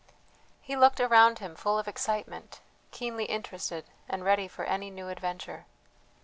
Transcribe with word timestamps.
He 0.63 0.75
looked 0.75 0.99
around 0.99 1.37
him 1.37 1.53
full 1.55 1.77
of 1.77 1.87
excitement, 1.87 2.59
keenly 2.89 3.25
interested, 3.25 3.85
and 4.09 4.25
ready 4.25 4.47
for 4.47 4.65
any 4.65 4.89
new 4.89 5.09
adventure. 5.09 5.67